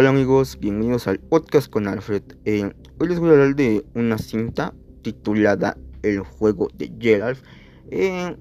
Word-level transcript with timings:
Hola 0.00 0.10
amigos, 0.10 0.60
bienvenidos 0.60 1.08
al 1.08 1.18
podcast 1.18 1.68
con 1.68 1.88
Alfred. 1.88 2.22
Eh, 2.44 2.70
hoy 3.00 3.08
les 3.08 3.18
voy 3.18 3.30
a 3.30 3.32
hablar 3.32 3.56
de 3.56 3.84
una 3.94 4.16
cinta 4.16 4.72
titulada 5.02 5.76
El 6.04 6.20
juego 6.20 6.68
de 6.72 6.92
Gerald. 7.00 7.38
Eh, 7.90 8.36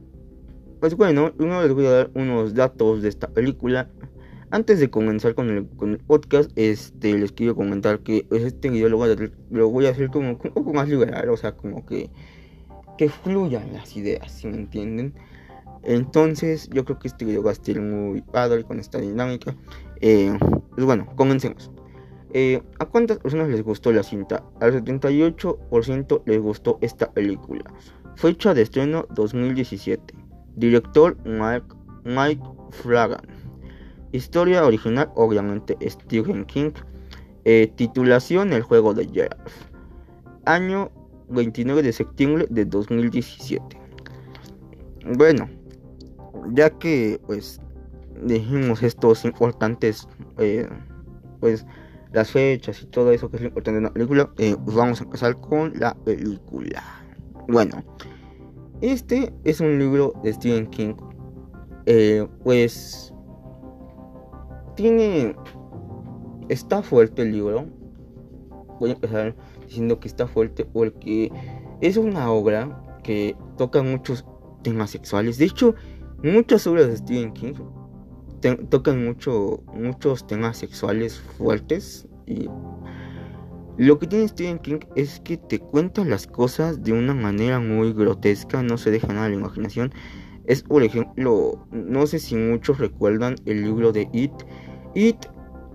pues 0.80 0.96
bueno, 0.96 1.34
primero 1.36 1.64
les 1.64 1.74
voy 1.74 1.88
a 1.88 1.90
dar 1.90 2.12
unos 2.14 2.54
datos 2.54 3.02
de 3.02 3.10
esta 3.10 3.30
película. 3.30 3.90
Antes 4.52 4.80
de 4.80 4.92
comenzar 4.92 5.34
con 5.34 5.50
el, 5.50 5.98
podcast, 5.98 6.52
este, 6.56 7.18
les 7.18 7.32
quiero 7.32 7.56
comentar 7.56 8.02
que 8.02 8.24
pues, 8.30 8.44
este 8.44 8.70
video 8.70 8.90
lo 8.90 8.98
voy, 8.98 9.14
a, 9.14 9.16
lo 9.50 9.70
voy 9.72 9.88
a 9.88 9.90
hacer 9.90 10.12
como 10.12 10.30
un 10.30 10.38
poco 10.38 10.74
más 10.74 10.88
liberal, 10.88 11.28
o 11.32 11.38
sea, 11.38 11.54
como 11.58 11.88
que, 11.88 12.12
que 13.00 13.10
fluyan 13.10 13.74
las 13.74 13.98
ideas, 13.98 14.32
si 14.32 14.46
me 14.46 14.58
entienden. 14.58 15.16
Entonces, 15.82 16.70
yo 16.72 16.86
creo 16.86 17.00
que 17.00 17.08
este 17.08 17.26
video 17.26 17.42
va 17.42 17.50
a 17.50 17.54
estar 17.54 17.82
muy 17.82 18.22
padre 18.22 18.64
con 18.64 18.80
esta 18.80 19.00
dinámica. 19.00 19.56
Eh, 20.02 20.38
pues 20.78 20.86
bueno, 20.86 21.08
comencemos. 21.16 21.72
Eh, 22.34 22.62
¿A 22.78 22.86
cuántas 22.86 23.18
personas 23.18 23.50
les 23.50 23.64
gustó 23.64 23.92
la 23.92 24.04
cinta? 24.04 24.44
Al 24.62 24.74
78% 24.74 26.22
les 26.28 26.40
gustó 26.40 26.78
esta 26.82 27.12
película. 27.12 27.64
Fecha 28.16 28.54
de 28.54 28.62
estreno 28.62 29.08
2017. 29.16 30.14
Director 30.56 31.18
Mike, 31.26 31.66
Mike 32.04 32.44
Flanagan. 32.70 33.26
Historia 34.12 34.64
original, 34.64 35.10
obviamente, 35.16 35.76
Stephen 35.90 36.46
King. 36.46 36.74
Eh, 37.44 37.74
titulación 37.76 38.54
El 38.54 38.62
juego 38.62 38.94
de 38.94 39.08
Gerald. 39.08 39.50
Año 40.46 40.92
29 41.30 41.82
de 41.82 41.92
septiembre 41.92 42.46
de 42.52 42.66
2017. 42.66 43.64
Bueno, 45.16 45.50
ya 46.54 46.70
que 46.70 47.20
pues 47.26 47.62
dijimos 48.24 48.84
estos 48.84 49.26
importantes, 49.26 50.08
eh, 50.38 50.68
pues 51.40 51.66
las 52.12 52.32
fechas 52.32 52.82
y 52.82 52.86
todo 52.88 53.12
eso 53.12 53.30
que 53.30 53.38
es 53.38 53.44
importante 53.44 53.80
de 53.80 53.84
la 53.84 53.94
película, 53.94 54.32
eh, 54.38 54.56
vamos 54.60 55.02
a 55.02 55.04
empezar 55.04 55.40
con 55.40 55.74
la 55.78 55.94
película. 55.96 56.84
Bueno, 57.48 57.84
este 58.82 59.34
es 59.44 59.60
un 59.60 59.78
libro 59.78 60.14
de 60.24 60.34
Stephen 60.34 60.68
King, 60.68 60.96
eh, 61.86 62.28
pues 62.44 63.14
tiene, 64.76 65.36
está 66.50 66.82
fuerte 66.82 67.24
el 67.24 67.32
libro. 67.32 67.66
Voy 68.80 68.92
a 68.92 68.94
empezar 68.94 69.36
diciendo 69.66 70.00
que 70.00 70.08
está 70.08 70.28
fuerte 70.28 70.66
porque 70.66 71.32
es 71.82 71.98
una 71.98 72.32
obra 72.32 73.00
que 73.04 73.36
toca 73.58 73.82
muchos 73.82 74.26
temas 74.62 74.92
sexuales. 74.92 75.38
De 75.38 75.46
hecho, 75.46 75.76
muchas 76.24 76.68
obras 76.68 76.88
de 76.88 76.98
Stephen 76.98 77.34
King 77.34 77.54
tocan 78.70 79.04
mucho, 79.04 79.64
muchos 79.74 80.28
temas 80.28 80.58
sexuales 80.58 81.20
fuertes 81.38 82.08
y 82.26 82.48
lo 83.78 84.00
que 84.00 84.08
tiene 84.08 84.28
Stephen 84.28 84.58
King 84.58 84.80
es 84.96 85.20
que 85.20 85.38
te 85.38 85.60
cuenta 85.60 86.04
las 86.04 86.26
cosas 86.26 86.84
de 86.84 86.94
una 86.94 87.14
manera 87.14 87.60
muy 87.60 87.94
grotesca, 87.94 88.64
no 88.64 88.78
se 88.78 88.90
deja 88.90 89.08
nada 89.08 89.28
a 89.28 89.30
la 89.30 89.36
imaginación. 89.36 89.94
Es 90.48 90.64
por 90.64 90.82
ejemplo, 90.82 91.68
no 91.72 92.08
sé 92.08 92.18
si 92.18 92.36
muchos 92.36 92.80
recuerdan 92.80 93.36
el 93.46 93.62
libro 93.64 93.92
de 93.92 94.10
It. 94.14 94.32
It, 94.96 95.18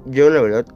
yo 0.06 0.30
la 0.30 0.42
verdad, 0.42 0.66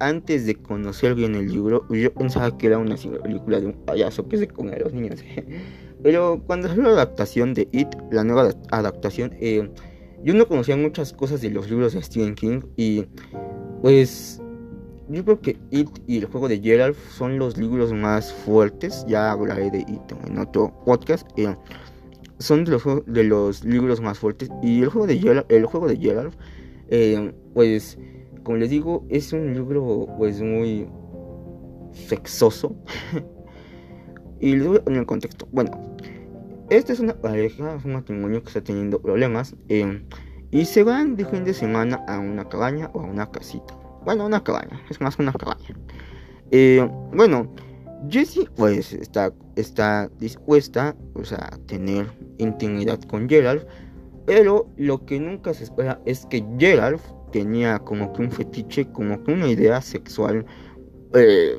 antes 0.00 0.46
de 0.46 0.54
conocer 0.54 1.14
bien 1.14 1.34
el 1.34 1.48
libro, 1.48 1.86
yo 1.90 2.14
pensaba 2.14 2.56
que 2.56 2.68
era 2.68 2.78
una 2.78 2.96
película 2.96 3.60
de 3.60 3.66
un 3.66 3.74
payaso 3.84 4.26
que 4.26 4.38
se 4.38 4.48
come 4.48 4.72
a 4.72 4.78
los 4.78 4.94
niños. 4.94 5.22
Pero 6.02 6.42
cuando 6.46 6.68
salió 6.68 6.84
la 6.84 6.92
adaptación 6.92 7.52
de 7.52 7.68
It, 7.72 7.88
la 8.10 8.24
nueva 8.24 8.50
adaptación, 8.70 9.34
eh, 9.40 9.70
yo 10.24 10.34
no 10.34 10.46
conocía 10.46 10.76
muchas 10.76 11.12
cosas 11.12 11.40
de 11.40 11.50
los 11.50 11.70
libros 11.70 11.92
de 11.92 12.02
Stephen 12.02 12.34
King 12.34 12.60
y 12.76 13.04
pues 13.80 14.40
yo 15.08 15.24
creo 15.24 15.40
que 15.40 15.58
It 15.70 15.90
y 16.06 16.18
el 16.18 16.26
juego 16.26 16.48
de 16.48 16.60
Gerald 16.60 16.96
son 17.16 17.38
los 17.38 17.56
libros 17.58 17.92
más 17.92 18.32
fuertes. 18.32 19.04
Ya 19.08 19.32
hablaré 19.32 19.70
de 19.70 19.80
It 19.80 20.12
en 20.26 20.38
otro 20.38 20.72
podcast. 20.84 21.26
Eh, 21.36 21.54
son 22.38 22.64
de 22.64 22.72
los, 22.72 22.84
de 23.06 23.24
los 23.24 23.64
libros 23.64 24.00
más 24.00 24.18
fuertes. 24.18 24.48
Y 24.62 24.82
el 24.82 24.88
juego 24.88 25.06
de 25.06 25.18
Gerald, 25.18 25.46
el 25.48 25.66
juego 25.66 25.88
de 25.88 25.96
Gerald 25.96 26.34
eh, 26.88 27.32
pues 27.54 27.98
como 28.42 28.58
les 28.58 28.70
digo, 28.70 29.06
es 29.08 29.32
un 29.32 29.54
libro 29.54 30.06
pues 30.18 30.40
muy 30.40 30.86
sexoso. 31.92 32.74
y 34.40 34.56
les 34.56 34.66
voy 34.66 34.76
a 34.78 34.84
poner 34.84 35.00
en 35.00 35.04
contexto. 35.04 35.48
Bueno, 35.52 35.70
esta 36.76 36.92
es 36.92 37.00
una 37.00 37.14
pareja, 37.14 37.74
es 37.76 37.84
un 37.84 37.92
matrimonio 37.92 38.42
que 38.42 38.48
está 38.48 38.62
teniendo 38.62 39.00
problemas 39.00 39.54
eh, 39.68 40.02
y 40.50 40.64
se 40.64 40.82
van 40.82 41.16
de 41.16 41.24
fin 41.24 41.44
de 41.44 41.54
semana 41.54 42.04
a 42.08 42.18
una 42.18 42.48
cabaña 42.48 42.90
o 42.94 43.00
a 43.00 43.04
una 43.04 43.30
casita. 43.30 43.74
Bueno, 44.04 44.26
una 44.26 44.42
cabaña, 44.42 44.80
es 44.90 45.00
más 45.00 45.18
una 45.18 45.32
cabaña. 45.32 45.76
Eh, 46.50 46.88
bueno, 47.12 47.52
Jessie 48.08 48.48
pues 48.56 48.92
está, 48.92 50.08
dispuesta 50.18 50.96
pues, 51.12 51.32
a 51.32 51.58
tener 51.66 52.06
intimidad 52.38 53.00
con 53.02 53.28
Gerald, 53.28 53.66
pero 54.26 54.66
lo 54.76 55.04
que 55.04 55.20
nunca 55.20 55.54
se 55.54 55.64
espera 55.64 56.00
es 56.06 56.26
que 56.26 56.44
Gerald 56.58 57.00
tenía 57.32 57.78
como 57.80 58.12
que 58.12 58.22
un 58.22 58.30
fetiche, 58.30 58.90
como 58.92 59.22
que 59.24 59.32
una 59.32 59.48
idea 59.48 59.80
sexual. 59.80 60.44
Eh, 61.14 61.58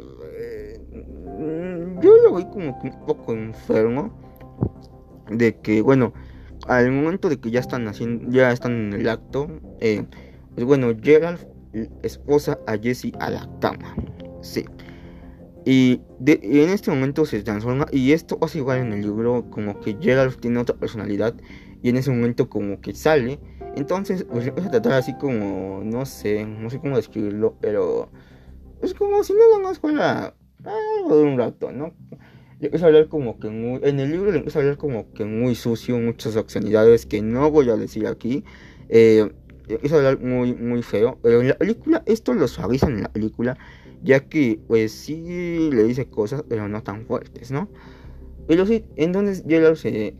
yo 2.01 2.18
lo 2.24 2.35
vi 2.35 2.45
como 2.45 2.80
que 2.81 2.88
un 2.88 3.06
poco 3.06 3.34
enfermo 3.34 4.12
de 5.29 5.59
que, 5.59 5.81
bueno, 5.81 6.13
al 6.67 6.91
momento 6.91 7.29
de 7.29 7.39
que 7.39 7.51
ya 7.51 7.59
están 7.59 7.88
haciendo, 7.88 8.29
ya 8.31 8.51
están 8.51 8.72
en 8.72 8.94
el 8.94 9.09
acto, 9.09 9.47
eh, 9.79 10.06
pues 10.56 10.66
bueno, 10.66 10.94
Gerald 11.01 11.47
esposa 12.03 12.59
a 12.67 12.78
Jesse 12.78 13.11
a 13.19 13.29
la 13.29 13.50
cama, 13.59 13.95
sí. 14.41 14.66
Y, 15.66 16.01
en 16.25 16.69
este 16.69 16.91
momento 16.91 17.25
se 17.25 17.41
transforma, 17.41 17.85
y 17.91 18.12
esto 18.12 18.38
pasa 18.38 18.57
igual 18.57 18.79
en 18.79 18.94
el 18.94 19.01
libro, 19.01 19.50
como 19.50 19.79
que 19.79 19.97
Gerald 20.00 20.39
tiene 20.39 20.59
otra 20.59 20.75
personalidad, 20.75 21.33
y 21.81 21.89
en 21.89 21.97
ese 21.97 22.12
momento 22.12 22.50
como 22.50 22.79
que 22.81 22.94
sale, 22.94 23.39
entonces 23.75 24.25
pues 24.25 24.45
empieza 24.45 24.69
a 24.69 24.72
tratar 24.72 24.94
así 24.94 25.16
como, 25.17 25.81
no 25.83 26.06
sé, 26.06 26.45
no 26.45 26.69
sé 26.69 26.79
cómo 26.79 26.97
describirlo, 26.97 27.57
pero 27.59 28.09
es 28.81 28.94
como 28.94 29.23
si 29.23 29.33
nada 29.33 29.59
más 29.63 29.79
fuera 29.79 30.35
algo 30.63 31.17
de 31.17 31.23
un 31.23 31.38
rato, 31.38 31.72
¿no? 31.72 31.94
Le 32.63 32.68
empieza 32.68 32.85
a 32.85 32.88
hablar 32.88 33.09
como 33.09 33.38
que 33.40 33.50
muy, 33.50 33.81
en 33.84 34.00
el 34.00 34.09
libro 34.09 34.31
le 34.31 34.38
empieza 34.38 34.59
a 34.59 34.62
hablar 34.62 34.78
como 34.78 35.12
que 35.12 35.25
muy 35.25 35.53
sucio, 35.53 36.00
muchas 36.00 36.38
obscenidades 36.38 37.06
que 37.06 37.22
no 37.22 37.51
voy 37.51 37.69
a 37.69 37.75
decir 37.75 38.07
aquí. 38.07 38.46
Eh, 38.88 39.29
empieza 39.68 39.96
a 39.96 39.97
hablar 39.97 40.22
muy, 40.22 40.56
muy 40.56 40.81
feo. 40.81 41.19
Pero 41.22 41.41
en 41.41 41.50
la 41.50 41.57
película, 41.57 42.03
esto 42.06 42.34
lo 42.34 42.47
suavizan 42.47 42.94
en 42.94 43.03
la 43.03 43.12
película, 43.12 43.57
ya 44.01 44.22
que 44.29 44.62
pues 44.66 44.94
sí 44.94 45.72
le 45.74 45.84
dice 45.84 46.06
cosas, 46.06 46.46
pero 46.47 46.69
no 46.69 46.81
tan 46.84 47.06
fuertes, 47.06 47.51
¿no? 47.51 47.68
Pero 48.47 48.66
sí, 48.66 48.85
entonces 48.95 49.44
Gerald 49.45 49.75
se 49.75 50.16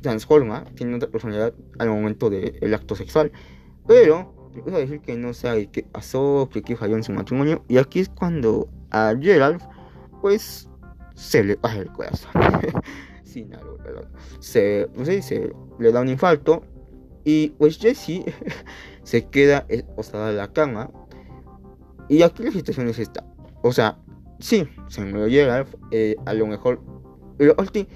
transforma, 0.00 0.64
tiene 0.74 0.96
otra 0.96 1.08
personalidad 1.10 1.54
al 1.78 1.90
momento 1.90 2.28
del 2.28 2.74
acto 2.74 2.96
sexual. 2.96 3.30
Pero 3.86 4.50
empieza 4.52 4.78
a 4.78 4.80
decir 4.80 5.00
que 5.00 5.16
no 5.16 5.32
sabe 5.32 5.68
qué 5.70 5.84
pasó, 5.84 6.48
que 6.52 6.62
qué 6.62 6.74
falló 6.74 6.96
en 6.96 7.04
su 7.04 7.12
matrimonio. 7.12 7.64
Y 7.68 7.76
aquí 7.78 8.00
es 8.00 8.08
cuando 8.08 8.68
a 8.90 9.14
Gerald, 9.20 9.60
pues 10.20 10.68
se 11.16 11.42
le 11.42 11.56
baja 11.56 11.78
el 11.78 11.90
corazón. 11.90 12.30
Sin 13.24 13.52
algo, 13.54 13.76
Se, 14.38 14.88
pues, 14.94 15.24
se 15.24 15.52
le 15.78 15.92
da 15.92 16.00
un 16.00 16.08
infarto 16.08 16.62
y 17.24 17.48
pues 17.58 17.78
Jesse 17.78 18.24
se 19.02 19.26
queda 19.26 19.66
posada 19.96 20.30
en 20.30 20.36
la 20.36 20.52
cama. 20.52 20.90
Y 22.08 22.22
aquí 22.22 22.44
la 22.44 22.52
situación 22.52 22.88
es 22.88 23.00
esta. 23.00 23.26
O 23.62 23.72
sea, 23.72 23.98
sí, 24.38 24.68
se 24.86 25.04
murió 25.04 25.28
Gerald, 25.28 25.66
eh, 25.90 26.14
a 26.24 26.32
lo 26.34 26.46
mejor... 26.46 26.80
Pero 27.36 27.54
aquí 27.58 27.88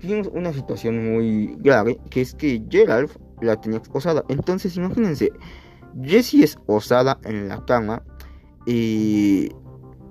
tenemos 0.00 0.28
una 0.28 0.52
situación 0.52 1.12
muy 1.12 1.54
grave, 1.58 2.00
que 2.10 2.22
es 2.22 2.34
que 2.34 2.64
Gerald 2.70 3.10
la 3.42 3.60
tenía 3.60 3.80
posada. 3.82 4.24
Entonces, 4.28 4.76
imagínense, 4.76 5.32
Jessie 6.02 6.44
es 6.44 6.58
osada 6.66 7.20
en 7.24 7.48
la 7.48 7.64
cama 7.66 8.02
y 8.66 9.50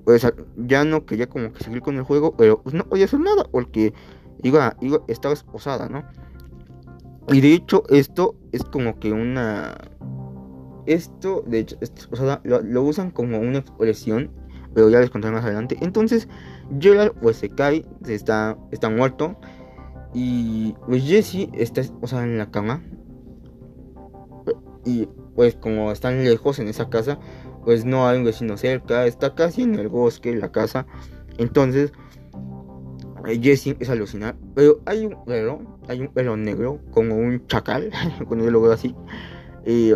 pues 0.07 0.25
ya 0.56 0.86
no 0.86 1.06
quería 1.06 1.27
como 1.27 1.51
que 1.51 1.65
seguir 1.65 1.81
con 1.81 1.98
el 1.98 2.04
juego, 2.04 2.33
pero 2.38 2.62
pues 2.63 2.74
no 2.74 2.86
podía 2.86 3.04
hacer 3.04 3.19
nada 3.19 3.44
porque 3.44 3.94
iba, 4.42 4.77
iba, 4.80 5.01
estaba 5.09 5.33
esposada, 5.33 5.89
¿no? 5.89 6.06
Y 7.27 7.42
de 7.42 7.51
hecho 7.51 7.83
esto 7.89 8.33
es 8.54 8.63
como 8.63 9.01
que 9.01 9.12
una... 9.12 9.75
Esto, 10.86 11.44
de 11.45 11.59
hecho, 11.59 11.75
esposada, 11.81 12.39
lo, 12.45 12.83
usan 12.83 13.12
como 13.12 13.38
una 13.39 13.57
expresión, 13.57 14.31
pero 14.74 14.89
ya 14.89 15.01
les 15.01 15.09
contaré 15.09 15.36
más 15.36 15.44
adelante. 15.44 15.75
Entonces, 15.81 16.30
Gerald 16.80 17.12
pues 17.21 17.36
se 17.36 17.50
cae, 17.50 17.83
está, 18.07 18.57
está 18.71 18.89
muerto. 18.89 19.36
Y 20.13 20.74
pues 20.86 21.04
Jesse 21.04 21.50
está 21.51 21.81
esposada 21.81 22.24
en 22.24 22.38
la 22.38 22.50
cama. 22.50 22.81
Y 24.86 25.09
pues 25.36 25.56
como 25.56 25.92
están 25.92 26.24
lejos 26.24 26.59
en 26.59 26.69
esa 26.69 26.89
casa, 26.89 27.19
pues 27.67 27.83
no 27.83 28.07
hay 28.07 28.17
un 28.17 28.23
vecino 28.23 28.55
cerca, 28.55 29.05
está 29.07 29.35
casi 29.35 29.63
en 29.63 29.75
el 29.75 29.89
bosque 29.89 30.33
la 30.33 30.53
casa. 30.53 30.87
Entonces, 31.37 31.91
eh, 33.27 33.41
Jesse 33.43 33.75
es 33.81 33.89
alucinar. 33.89 34.37
Pero 34.55 34.79
hay 34.85 35.05
un 35.05 35.25
perro, 35.25 35.59
hay 35.89 35.99
un 35.99 36.07
perro 36.07 36.37
negro, 36.37 36.79
como 36.91 37.17
un 37.17 37.45
chacal, 37.47 37.91
cuando 38.25 38.45
yo 38.45 38.51
lo 38.51 38.71
así. 38.71 38.95
y 39.65 39.91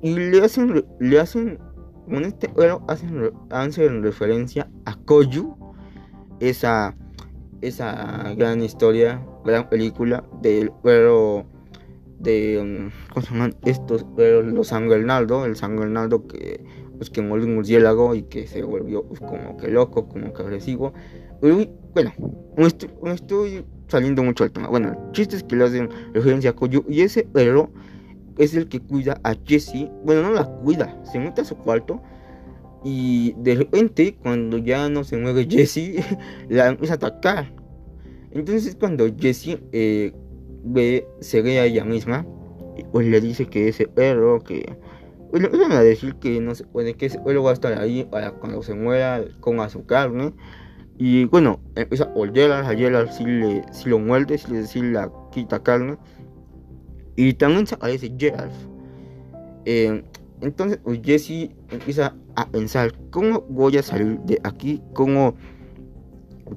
le 0.00 0.42
hacen, 0.42 0.86
le 1.00 1.20
hacen 1.20 1.58
con 2.08 2.24
este 2.24 2.50
héroe 2.56 2.80
hacen, 2.88 3.30
hacen 3.50 4.02
referencia 4.02 4.66
a 4.86 4.96
Koyu, 4.96 5.54
esa, 6.40 6.96
esa 7.60 8.32
gran 8.38 8.62
historia, 8.62 9.22
gran 9.44 9.68
película 9.68 10.24
del 10.40 10.72
héroe 10.82 11.44
de 12.24 12.60
mm, 12.62 13.12
¿cómo 13.12 13.26
se 13.26 13.32
llaman 13.32 13.54
estos? 13.64 14.04
los 14.16 14.68
Sangrenaldo, 14.68 15.44
el 15.44 15.54
Sangrenaldo 15.54 16.26
que 16.26 16.60
pues 16.96 17.10
que 17.10 17.22
murió 17.22 17.46
un 17.46 17.56
murciélago 17.56 18.14
y 18.14 18.22
que 18.22 18.46
se 18.46 18.62
volvió 18.62 19.04
pues, 19.04 19.20
como 19.20 19.56
que 19.56 19.68
loco, 19.68 20.08
como 20.08 20.32
que 20.32 20.42
agresivo. 20.42 20.92
bueno, 21.40 22.12
no 22.56 22.66
estoy, 22.66 23.64
saliendo 23.88 24.22
mucho 24.22 24.44
del 24.44 24.52
tema. 24.52 24.68
Bueno, 24.68 24.88
el 24.88 25.12
chiste 25.12 25.36
es 25.36 25.42
que 25.42 25.56
le 25.56 25.64
hacen 25.64 25.88
referencia 26.12 26.50
a 26.50 26.52
Koyu 26.54 26.84
y 26.88 27.02
ese 27.02 27.24
perro 27.24 27.70
es 28.38 28.54
el 28.54 28.68
que 28.68 28.80
cuida 28.80 29.20
a 29.22 29.34
Jessie. 29.44 29.90
Bueno, 30.04 30.22
no 30.22 30.32
la 30.32 30.44
cuida, 30.44 31.00
se 31.04 31.18
mete 31.18 31.42
a 31.42 31.44
su 31.44 31.56
cuarto 31.56 32.02
y 32.84 33.34
de 33.38 33.56
repente 33.56 34.16
cuando 34.22 34.58
ya 34.58 34.88
no 34.88 35.04
se 35.04 35.16
mueve 35.16 35.46
Jessie, 35.48 36.02
la 36.48 36.68
empieza 36.68 36.94
a 36.94 36.96
atacar. 36.96 37.52
Entonces 38.30 38.76
cuando 38.76 39.06
Jessie 39.16 39.60
eh, 39.72 40.12
ve, 40.64 41.06
se 41.20 41.42
ve 41.42 41.60
a 41.60 41.66
ella 41.66 41.84
misma, 41.84 42.26
pues 42.92 43.06
le 43.06 43.20
dice 43.20 43.46
que 43.46 43.68
ese 43.68 43.86
perro 43.86 44.40
que 44.40 44.76
bueno, 45.34 45.48
pues, 45.50 45.68
a 45.68 45.82
decir 45.82 46.14
que 46.14 46.40
no 46.40 46.54
se 46.54 46.62
puede, 46.62 46.94
que 46.94 47.06
él 47.06 47.44
va 47.44 47.50
a 47.50 47.54
estar 47.54 47.76
ahí 47.76 48.04
para 48.04 48.30
cuando 48.30 48.62
se 48.62 48.72
muera, 48.72 49.24
con 49.40 49.68
su 49.68 49.84
carne. 49.84 50.32
Y 50.96 51.24
bueno, 51.24 51.58
empieza 51.74 52.04
a 52.04 52.12
oler 52.14 52.52
a 52.52 52.64
Gerald 52.72 53.10
si, 53.10 53.24
le, 53.24 53.64
si 53.72 53.88
lo 53.88 53.98
muerde, 53.98 54.38
si 54.38 54.52
le 54.52 54.64
si 54.64 54.80
la 54.80 55.10
quita 55.32 55.60
carne. 55.60 55.98
Y 57.16 57.32
también 57.32 57.66
se 57.66 57.74
aparece 57.74 58.14
Gerald. 58.16 58.52
Eh, 59.64 60.04
entonces, 60.40 60.78
pues 60.84 61.00
Jesse 61.02 61.50
empieza 61.68 62.14
a 62.36 62.48
pensar: 62.48 62.92
¿cómo 63.10 63.40
voy 63.48 63.76
a 63.76 63.82
salir 63.82 64.20
de 64.20 64.38
aquí? 64.44 64.80
¿Cómo, 64.92 65.34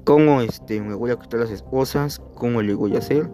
cómo 0.04 0.40
este, 0.40 0.80
me 0.80 0.94
voy 0.94 1.10
a 1.10 1.16
quitar 1.16 1.40
las 1.40 1.50
esposas? 1.50 2.20
¿Cómo 2.36 2.62
le 2.62 2.74
voy 2.74 2.94
a 2.94 2.98
hacer? 2.98 3.28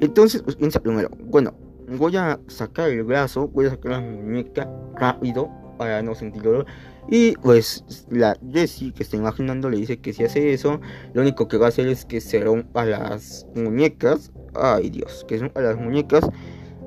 Entonces, 0.00 0.42
pues 0.42 0.56
piensa 0.56 0.80
primero: 0.80 1.10
bueno, 1.24 1.54
voy 1.96 2.16
a 2.16 2.40
sacar 2.48 2.90
el 2.90 3.04
brazo, 3.04 3.48
voy 3.48 3.66
a 3.66 3.70
sacar 3.70 3.92
la 3.92 4.00
muñeca 4.00 4.70
rápido 4.96 5.50
para 5.78 6.02
no 6.02 6.14
sentir 6.14 6.42
dolor. 6.42 6.66
Y 7.08 7.32
pues 7.36 7.84
la 8.10 8.36
Jessie 8.52 8.92
que 8.92 9.02
está 9.02 9.16
imaginando 9.16 9.70
le 9.70 9.78
dice 9.78 9.98
que 9.98 10.12
si 10.12 10.24
hace 10.24 10.52
eso, 10.52 10.80
lo 11.14 11.22
único 11.22 11.48
que 11.48 11.56
va 11.56 11.66
a 11.66 11.68
hacer 11.70 11.88
es 11.88 12.04
que 12.04 12.20
se 12.20 12.40
rompa 12.40 12.84
las 12.84 13.46
muñecas. 13.54 14.30
Ay 14.54 14.90
Dios, 14.90 15.24
que 15.26 15.38
se 15.38 15.44
rompa 15.44 15.60
las 15.60 15.76
muñecas 15.78 16.28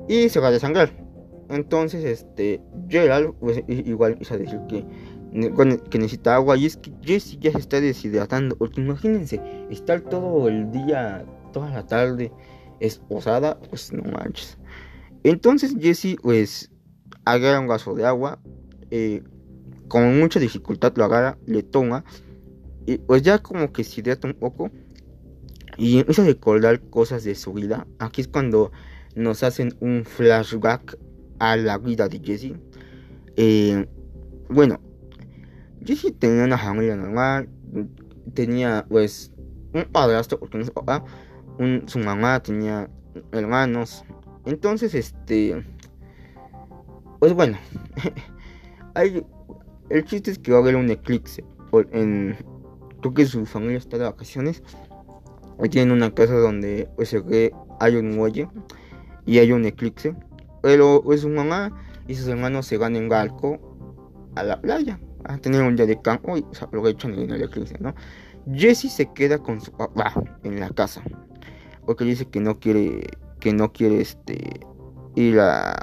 y 0.08 0.28
se 0.28 0.40
va 0.40 0.48
a 0.48 0.52
desangrar. 0.52 0.90
Entonces, 1.50 2.04
este, 2.04 2.62
Gerald, 2.88 3.34
pues 3.38 3.62
igual 3.68 4.18
a 4.30 4.36
decir 4.36 4.60
que, 4.68 4.86
que 5.90 5.98
necesita 5.98 6.36
agua. 6.36 6.56
Y 6.56 6.66
es 6.66 6.76
que 6.76 6.92
Jessie 7.02 7.38
ya 7.40 7.52
se 7.52 7.58
está 7.58 7.80
deshidratando. 7.80 8.56
Porque 8.56 8.80
imagínense, 8.80 9.40
estar 9.70 10.00
todo 10.00 10.48
el 10.48 10.70
día, 10.70 11.24
toda 11.52 11.70
la 11.70 11.86
tarde 11.86 12.32
esposada, 12.80 13.58
pues 13.60 13.92
no 13.92 14.02
manches. 14.10 14.58
Entonces 15.22 15.74
Jesse 15.80 16.16
pues 16.22 16.70
agarra 17.24 17.60
un 17.60 17.66
vaso 17.66 17.94
de 17.94 18.04
agua, 18.04 18.40
eh, 18.90 19.22
con 19.88 20.18
mucha 20.18 20.40
dificultad 20.40 20.92
lo 20.96 21.04
agarra, 21.04 21.38
le 21.46 21.62
toma 21.62 22.04
y 22.86 22.98
pues 22.98 23.22
ya 23.22 23.38
como 23.38 23.72
que 23.72 23.84
se 23.84 24.00
hidrata 24.00 24.28
un 24.28 24.34
poco 24.34 24.70
y 25.76 25.98
empieza 25.98 26.22
a 26.22 26.26
recordar 26.26 26.80
cosas 26.90 27.24
de 27.24 27.34
su 27.34 27.52
vida. 27.52 27.86
Aquí 27.98 28.20
es 28.20 28.28
cuando 28.28 28.70
nos 29.14 29.42
hacen 29.42 29.74
un 29.80 30.04
flashback 30.04 30.98
a 31.38 31.56
la 31.56 31.78
vida 31.78 32.08
de 32.08 32.20
Jesse. 32.20 32.52
Eh, 33.36 33.86
bueno, 34.48 34.80
Jesse 35.84 36.14
tenía 36.18 36.44
una 36.44 36.58
familia 36.58 36.96
normal, 36.96 37.48
tenía 38.34 38.86
pues 38.88 39.32
un 39.72 39.84
padrastro 39.84 40.38
porque 40.38 40.58
no 40.58 40.64
es 40.64 40.70
su 41.86 41.98
mamá 41.98 42.40
tenía 42.40 42.88
hermanos, 43.32 44.04
entonces, 44.46 44.94
este. 44.94 45.64
Pues 47.18 47.32
bueno. 47.32 47.56
hay, 48.94 49.24
el 49.88 50.04
chiste 50.04 50.30
es 50.32 50.38
que 50.38 50.52
va 50.52 50.58
a 50.58 50.60
haber 50.60 50.76
un 50.76 50.90
eclipse. 50.90 51.44
En, 51.92 52.36
creo 53.00 53.14
que 53.14 53.26
su 53.26 53.46
familia 53.46 53.78
está 53.78 53.98
de 53.98 54.04
vacaciones. 54.04 54.62
Hoy 55.58 55.68
tienen 55.68 55.92
una 55.92 56.12
casa 56.12 56.34
donde 56.34 56.88
pues, 56.96 57.08
se 57.08 57.20
ve, 57.20 57.52
hay 57.80 57.96
un 57.96 58.14
muelle 58.14 58.48
y 59.24 59.38
hay 59.38 59.52
un 59.52 59.64
eclipse. 59.64 60.14
Pero 60.62 61.02
pues, 61.02 61.22
su 61.22 61.28
mamá 61.28 61.72
y 62.06 62.14
sus 62.14 62.28
hermanos 62.28 62.66
se 62.66 62.76
van 62.76 62.96
en 62.96 63.08
barco 63.08 63.58
a 64.36 64.42
la 64.42 64.60
playa 64.60 65.00
a 65.24 65.38
tener 65.38 65.62
un 65.62 65.74
día 65.74 65.86
de 65.86 66.00
campo 66.02 66.36
y 66.36 66.42
pues, 66.42 66.62
aprovechan 66.62 67.14
en 67.14 67.30
el 67.30 67.42
eclipse, 67.42 67.76
¿no? 67.80 67.94
Jesse 68.52 68.90
se 68.90 69.10
queda 69.14 69.38
con 69.38 69.60
su 69.60 69.72
papá 69.72 70.12
en 70.42 70.60
la 70.60 70.68
casa 70.68 71.02
porque 71.86 72.04
dice 72.04 72.26
que 72.26 72.40
no 72.40 72.58
quiere 72.58 73.08
que 73.40 73.52
no 73.52 73.72
quiere 73.72 74.00
este 74.00 74.60
ir 75.14 75.38
a 75.40 75.74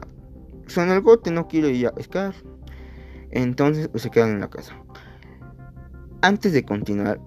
son 0.67 0.89
el 0.89 1.01
bote 1.01 1.31
no 1.31 1.47
quiere 1.47 1.69
ir 1.69 1.87
a 1.87 1.91
pescar. 1.93 2.33
Entonces 3.29 3.87
pues, 3.87 4.03
se 4.03 4.09
quedan 4.09 4.31
en 4.31 4.39
la 4.41 4.49
casa. 4.49 4.75
Antes 6.21 6.53
de 6.53 6.63
continuar 6.63 7.19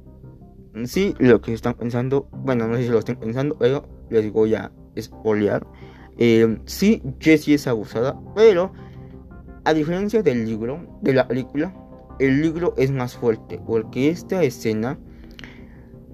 sí 0.85 1.15
lo 1.19 1.41
que 1.41 1.53
están 1.53 1.75
pensando 1.75 2.29
bueno 2.33 2.67
no 2.67 2.77
sé 2.77 2.85
si 2.85 2.89
lo 2.89 2.99
están 2.99 3.17
pensando 3.17 3.57
pero 3.59 3.87
les 4.11 4.33
voy 4.33 4.55
a 4.55 4.73
espolear. 4.95 5.67
Eh, 6.17 6.59
sí 6.65 7.03
Jessie 7.21 7.55
es 7.55 7.67
abusada 7.67 8.21
pero 8.35 8.73
a 9.65 9.73
diferencia 9.73 10.23
del 10.23 10.45
libro 10.45 10.99
de 11.03 11.13
la 11.13 11.27
película 11.27 11.75
el 12.21 12.41
libro 12.41 12.75
es 12.77 12.93
más 12.93 13.17
fuerte 13.17 13.61
porque 13.67 14.11
esta 14.11 14.43
escena 14.45 14.99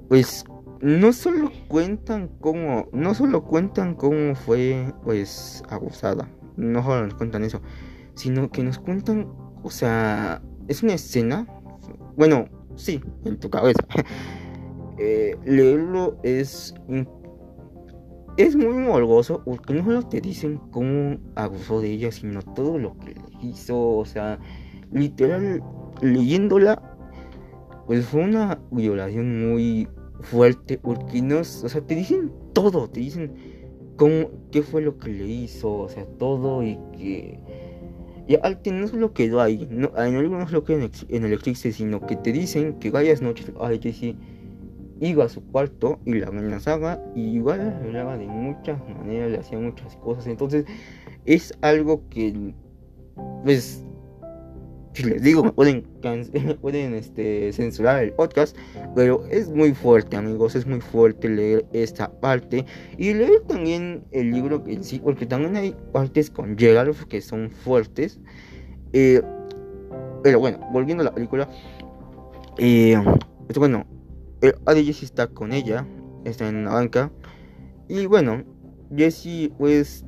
pues 0.08 0.44
no 0.80 1.12
solo 1.12 1.50
cuentan 1.68 2.30
cómo, 2.40 2.88
no 2.92 3.14
solo 3.14 3.44
cuentan 3.44 3.94
cómo 3.94 4.34
fue 4.34 4.92
pues 5.04 5.62
abusada, 5.68 6.28
no 6.56 6.82
solo 6.82 7.06
nos 7.06 7.14
cuentan 7.14 7.44
eso, 7.44 7.60
sino 8.14 8.50
que 8.50 8.62
nos 8.62 8.78
cuentan, 8.78 9.28
o 9.62 9.70
sea, 9.70 10.42
es 10.68 10.82
una 10.82 10.94
escena, 10.94 11.46
bueno, 12.16 12.46
sí, 12.76 13.00
en 13.24 13.38
tu 13.38 13.50
cabeza. 13.50 13.84
eh, 14.98 15.36
leerlo 15.44 16.18
es 16.22 16.74
es 18.36 18.56
muy 18.56 18.74
morboso 18.74 19.42
porque 19.44 19.74
no 19.74 19.84
solo 19.84 20.02
te 20.02 20.20
dicen 20.20 20.58
cómo 20.70 21.18
abusó 21.34 21.80
de 21.80 21.90
ella, 21.90 22.10
sino 22.10 22.40
todo 22.42 22.78
lo 22.78 22.96
que 22.98 23.14
hizo, 23.42 23.78
o 23.98 24.04
sea, 24.06 24.38
literal 24.92 25.62
leyéndola 26.00 26.82
pues 27.86 28.06
fue 28.06 28.22
una 28.22 28.60
violación 28.70 29.50
muy 29.50 29.88
fuerte 30.22 30.78
porque 30.78 31.22
no, 31.22 31.40
o 31.40 31.44
sea, 31.44 31.80
te 31.80 31.94
dicen 31.94 32.32
todo, 32.52 32.88
te 32.88 33.00
dicen 33.00 33.32
cómo, 33.96 34.30
qué 34.50 34.62
fue 34.62 34.82
lo 34.82 34.98
que 34.98 35.10
le 35.10 35.26
hizo, 35.26 35.72
o 35.72 35.88
sea, 35.88 36.04
todo 36.18 36.62
y 36.62 36.78
que... 36.96 37.38
Y 38.26 38.36
al 38.36 38.60
no 38.64 38.86
solo 38.86 39.12
quedó 39.12 39.40
ahí, 39.40 39.66
no, 39.70 39.90
en 39.96 40.30
no 40.30 40.46
solo 40.46 40.62
quedó 40.62 40.88
en, 41.08 41.24
el 41.24 41.32
eclipse, 41.32 41.72
sino 41.72 42.06
que 42.06 42.14
te 42.14 42.32
dicen 42.32 42.74
que 42.78 42.90
varias 42.90 43.22
noches, 43.22 43.50
ay, 43.60 43.80
Jesse 43.82 44.14
iba 45.00 45.24
a 45.24 45.28
su 45.28 45.42
cuarto 45.42 45.98
y 46.04 46.14
la 46.14 46.28
amenazaba 46.28 47.02
y 47.16 47.22
igual 47.22 47.58
la 47.58 47.76
hablaba 47.78 48.16
de 48.16 48.26
muchas 48.26 48.78
maneras, 48.88 49.32
le 49.32 49.38
hacía 49.38 49.58
muchas 49.58 49.96
cosas, 49.96 50.28
entonces 50.28 50.64
es 51.24 51.52
algo 51.60 52.08
que, 52.08 52.54
pues, 53.42 53.84
si 54.94 55.04
les 55.04 55.22
digo, 55.22 55.52
pueden, 55.52 55.82
pueden 56.60 56.94
este, 56.94 57.52
censurar 57.52 58.02
el 58.02 58.12
podcast, 58.12 58.56
pero 58.94 59.24
es 59.30 59.48
muy 59.48 59.72
fuerte, 59.74 60.16
amigos, 60.16 60.54
es 60.54 60.66
muy 60.66 60.80
fuerte 60.80 61.28
leer 61.28 61.66
esta 61.72 62.10
parte 62.20 62.64
y 62.98 63.14
leer 63.14 63.40
también 63.46 64.04
el 64.12 64.30
libro 64.30 64.62
en 64.66 64.84
sí, 64.84 65.00
porque 65.02 65.26
también 65.26 65.56
hay 65.56 65.74
partes 65.92 66.30
con 66.30 66.56
Gerald 66.58 66.96
que 67.08 67.20
son 67.20 67.50
fuertes. 67.50 68.20
Eh, 68.92 69.22
pero 70.22 70.38
bueno, 70.40 70.58
volviendo 70.72 71.02
a 71.02 71.04
la 71.04 71.14
película, 71.14 71.48
eh, 72.58 72.96
pues 73.46 73.58
bueno, 73.58 73.86
Adi 74.66 74.84
Jesse 74.84 75.04
está 75.04 75.28
con 75.28 75.52
ella, 75.52 75.86
está 76.24 76.48
en 76.48 76.64
la 76.64 76.72
banca, 76.72 77.10
y 77.88 78.06
bueno, 78.06 78.44
Jesse 78.94 79.50
pues 79.58 80.04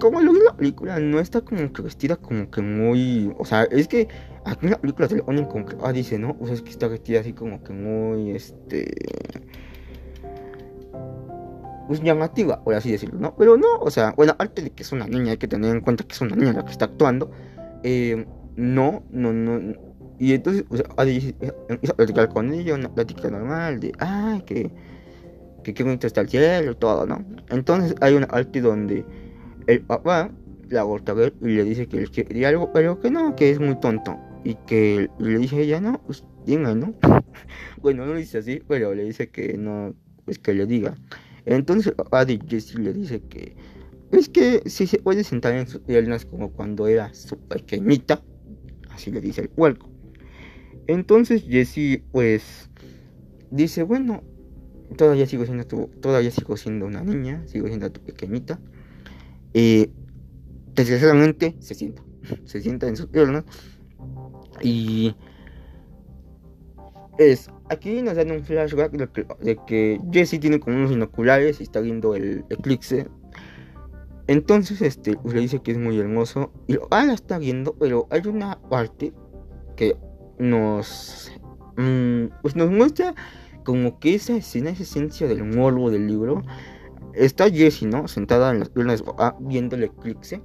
como 0.00 0.20
lo 0.20 0.32
la 0.32 0.56
película, 0.56 0.98
no 0.98 1.20
está 1.20 1.42
como 1.42 1.72
que 1.72 1.82
vestida 1.82 2.16
como 2.16 2.50
que 2.50 2.60
muy. 2.60 3.32
O 3.38 3.44
sea, 3.44 3.64
es 3.64 3.86
que 3.86 4.08
aquí 4.44 4.66
en 4.66 4.72
la 4.72 4.80
película 4.80 5.08
se 5.08 5.14
le 5.14 5.22
ponen 5.22 5.44
como 5.44 5.66
que. 5.66 5.76
Ah, 5.82 5.92
dice, 5.92 6.18
¿no? 6.18 6.36
O 6.40 6.46
sea, 6.46 6.54
es 6.54 6.62
que 6.62 6.70
está 6.70 6.88
vestida 6.88 7.20
así 7.20 7.32
como 7.32 7.62
que 7.62 7.72
muy. 7.72 8.32
Este. 8.32 8.92
Pues 11.86 12.02
llamativa, 12.02 12.62
por 12.64 12.74
así 12.74 12.90
decirlo, 12.90 13.18
¿no? 13.20 13.34
Pero 13.36 13.56
no, 13.56 13.66
o 13.80 13.90
sea, 13.90 14.14
bueno, 14.16 14.32
aparte 14.32 14.62
de 14.62 14.70
que 14.70 14.82
es 14.82 14.92
una 14.92 15.06
niña, 15.06 15.32
hay 15.32 15.38
que 15.38 15.48
tener 15.48 15.74
en 15.74 15.80
cuenta 15.80 16.04
que 16.04 16.14
es 16.14 16.20
una 16.20 16.36
niña 16.36 16.52
la 16.52 16.64
que 16.64 16.72
está 16.72 16.86
actuando. 16.86 17.30
Eh, 17.82 18.26
no, 18.56 19.02
no, 19.10 19.32
no. 19.32 19.74
Y 20.18 20.34
entonces, 20.34 20.64
o 20.68 20.76
sea, 20.76 20.86
empieza 21.68 21.92
a 21.92 21.96
platicar 21.96 22.28
con 22.28 22.52
ella, 22.52 22.74
una 22.74 22.94
plática 22.94 23.28
normal 23.30 23.80
de, 23.80 23.92
ay, 23.98 24.42
que, 24.42 24.70
que 25.64 25.74
qué 25.74 25.82
bonito 25.82 26.06
está 26.06 26.20
el 26.20 26.28
cielo 26.28 26.72
y 26.72 26.74
todo, 26.76 27.06
¿no? 27.06 27.24
Entonces 27.48 27.94
hay 28.00 28.14
una 28.14 28.28
parte 28.28 28.60
donde 28.60 29.04
el 29.66 29.80
papá 29.82 30.30
la 30.68 30.84
voltea 30.84 31.14
a 31.14 31.16
ver 31.18 31.34
y 31.40 31.46
le 31.46 31.64
dice 31.64 31.86
que 31.86 32.00
le 32.00 32.06
quiere 32.06 32.46
algo, 32.46 32.72
pero 32.72 33.00
que 33.00 33.10
no, 33.10 33.34
que 33.36 33.50
es 33.50 33.58
muy 33.58 33.78
tonto. 33.80 34.18
Y 34.44 34.54
que 34.66 35.10
le 35.18 35.38
dice 35.38 35.60
ella, 35.60 35.80
no, 35.80 36.00
pues 36.06 36.24
diga, 36.46 36.74
¿no? 36.74 36.94
bueno, 37.82 38.06
no 38.06 38.14
le 38.14 38.20
dice 38.20 38.38
así, 38.38 38.62
pero 38.66 38.94
le 38.94 39.04
dice 39.04 39.28
que 39.28 39.58
no, 39.58 39.94
pues 40.24 40.38
que 40.38 40.54
le 40.54 40.66
diga. 40.66 40.96
Entonces 41.44 41.94
a 42.12 42.26
Jesse 42.26 42.78
le 42.78 42.92
dice 42.92 43.20
que 43.28 43.56
es 44.12 44.28
que 44.28 44.62
si 44.66 44.86
se 44.86 44.98
puede 44.98 45.24
sentar 45.24 45.54
en 45.54 45.68
sus 45.68 45.80
piernas 45.80 46.24
como 46.24 46.50
cuando 46.52 46.88
era 46.88 47.14
su 47.14 47.38
pequeñita, 47.38 48.22
así 48.90 49.10
le 49.10 49.20
dice 49.20 49.42
el 49.42 49.50
huelco. 49.56 49.88
Entonces 50.86 51.44
Jessie 51.48 52.02
pues 52.10 52.70
dice, 53.50 53.84
bueno, 53.84 54.24
todavía 54.96 55.26
sigo 55.26 55.44
siendo 55.44 55.64
tu, 55.66 55.86
todavía 56.00 56.30
sigo 56.32 56.56
siendo 56.56 56.86
una 56.86 57.02
niña, 57.02 57.46
sigo 57.46 57.68
siendo 57.68 57.92
tu 57.92 58.00
pequeñita. 58.00 58.58
Y 59.52 59.90
desgraciadamente 60.74 61.56
se 61.60 61.74
sienta, 61.74 62.02
se 62.44 62.60
sienta 62.60 62.88
en 62.88 62.96
sus 62.96 63.06
piernas. 63.06 63.44
Y 64.62 65.14
es, 67.18 67.50
aquí 67.68 68.02
nos 68.02 68.16
dan 68.16 68.30
un 68.30 68.44
flashback 68.44 68.92
de 68.92 69.58
que, 69.66 70.00
Jesse 70.12 70.40
tiene 70.40 70.60
como 70.60 70.76
unos 70.76 70.90
binoculares 70.90 71.60
y 71.60 71.64
está 71.64 71.80
viendo 71.80 72.14
el 72.14 72.44
eclipse 72.50 73.06
entonces, 74.30 74.80
este, 74.80 75.16
pues, 75.16 75.34
le 75.34 75.40
dice 75.40 75.60
que 75.60 75.72
es 75.72 75.78
muy 75.78 75.98
hermoso. 75.98 76.52
Y 76.68 76.78
ah, 76.92 77.12
está 77.12 77.36
viendo, 77.36 77.74
pero 77.74 78.06
hay 78.10 78.22
una 78.28 78.60
parte 78.60 79.12
que 79.74 79.96
nos. 80.38 81.32
Mm, 81.76 82.26
pues 82.40 82.54
nos 82.54 82.70
muestra 82.70 83.12
como 83.64 83.98
que 83.98 84.14
esa 84.14 84.36
escena, 84.36 84.70
esa 84.70 84.84
esencia 84.84 85.26
del 85.26 85.42
morbo 85.42 85.90
del 85.90 86.06
libro. 86.06 86.44
Está 87.14 87.50
Jessie, 87.50 87.88
¿no? 87.88 88.08
Sentada 88.08 88.50
en 88.50 88.60
las 88.60 88.68
piernas 88.68 89.02
ah, 89.18 89.36
viendo 89.40 89.76
el 89.76 89.84
eclipse. 89.84 90.42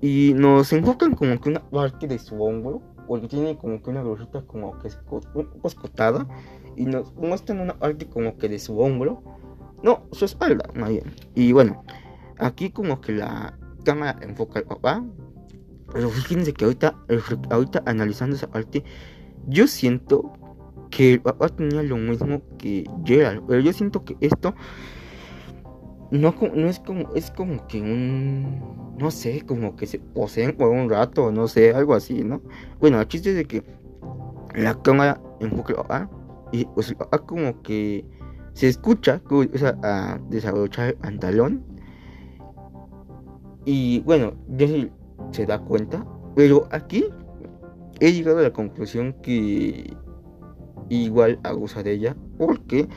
Y 0.00 0.32
nos 0.36 0.72
enfocan 0.72 1.14
como 1.14 1.40
que 1.40 1.48
una 1.48 1.68
parte 1.70 2.06
de 2.06 2.18
su 2.18 2.42
hombro. 2.42 2.82
Porque 3.06 3.28
tiene 3.28 3.56
como 3.58 3.82
que 3.82 3.90
una 3.90 4.02
rosita 4.02 4.42
como 4.42 4.78
que 4.78 4.88
escotada. 5.64 6.26
Y 6.76 6.86
nos 6.86 7.14
muestran 7.14 7.60
una 7.60 7.78
parte 7.78 8.06
como 8.06 8.36
que 8.36 8.48
de 8.48 8.58
su 8.58 8.78
hombro. 8.78 9.22
No, 9.82 10.06
su 10.12 10.24
espalda, 10.24 10.68
más 10.74 10.90
bien. 10.90 11.04
Y 11.34 11.52
bueno. 11.52 11.84
Aquí 12.38 12.70
como 12.70 13.00
que 13.00 13.12
la 13.12 13.56
cámara 13.84 14.18
enfoca 14.22 14.58
al 14.58 14.64
papá. 14.64 15.04
Pero 15.92 16.08
fíjense 16.10 16.52
que 16.52 16.64
ahorita, 16.64 16.96
ahorita 17.50 17.82
analizando 17.86 18.34
esa 18.34 18.50
parte, 18.50 18.82
yo 19.46 19.66
siento 19.68 20.32
que 20.90 21.14
el 21.14 21.20
papá 21.20 21.48
tenía 21.48 21.82
lo 21.82 21.96
mismo 21.96 22.42
que 22.58 22.84
Gerald. 23.04 23.44
Pero 23.46 23.60
yo 23.60 23.72
siento 23.72 24.04
que 24.04 24.16
esto 24.20 24.54
no, 26.18 26.34
no 26.54 26.68
es 26.68 26.80
como, 26.80 27.12
es 27.14 27.30
como 27.30 27.66
que 27.66 27.80
un, 27.80 28.96
no 28.98 29.10
sé, 29.10 29.42
como 29.42 29.76
que 29.76 29.86
se 29.86 29.98
poseen 29.98 30.56
por 30.56 30.68
un 30.68 30.88
rato, 30.88 31.32
no 31.32 31.48
sé, 31.48 31.72
algo 31.74 31.94
así, 31.94 32.24
¿no? 32.24 32.40
Bueno, 32.80 33.00
el 33.00 33.08
chiste 33.08 33.30
es 33.30 33.36
de 33.36 33.44
que 33.44 33.62
la 34.54 34.80
cámara 34.82 35.20
enfoca 35.40 35.72
al 35.72 35.76
papá 35.76 36.10
y 36.52 36.64
pues 36.66 36.90
el 36.90 36.96
papá 36.96 37.18
como 37.18 37.62
que 37.62 38.04
se 38.52 38.68
escucha 38.68 39.20
a 39.82 40.18
desabrochar 40.30 40.88
el 40.88 40.94
pantalón 40.94 41.64
y 43.64 44.00
bueno, 44.00 44.34
Jesse 44.56 44.90
se 45.32 45.46
da 45.46 45.58
cuenta. 45.58 46.06
Pero 46.36 46.68
aquí 46.70 47.06
he 48.00 48.12
llegado 48.12 48.38
a 48.38 48.42
la 48.42 48.52
conclusión 48.52 49.14
que 49.22 49.96
igual 50.88 51.38
abusa 51.42 51.82
de 51.82 51.92
ella. 51.92 52.16
Porque 52.38 52.88